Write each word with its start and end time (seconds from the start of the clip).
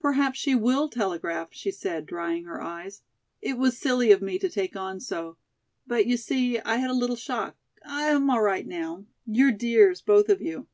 "Perhaps 0.00 0.40
she 0.40 0.56
will 0.56 0.88
telegraph," 0.88 1.50
she 1.52 1.70
said, 1.70 2.04
drying 2.04 2.46
her 2.46 2.60
eyes. 2.60 3.02
"It 3.40 3.56
was 3.56 3.78
silly 3.78 4.10
of 4.10 4.20
me 4.20 4.36
to 4.40 4.50
take 4.50 4.74
on 4.74 4.98
so, 4.98 5.36
but, 5.86 6.04
you 6.04 6.16
see, 6.16 6.58
I 6.58 6.78
had 6.78 6.90
a 6.90 6.98
little 6.98 7.14
shock 7.14 7.54
I'm 7.86 8.28
all 8.28 8.42
right 8.42 8.66
now. 8.66 9.04
You're 9.24 9.52
dears, 9.52 10.00
both 10.00 10.28
of 10.30 10.42
you." 10.42 10.66